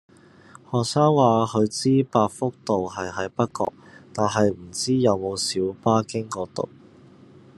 [0.71, 3.71] 學生話佢知百福道係喺北角，
[4.11, 6.69] 但係唔知有冇小巴經嗰度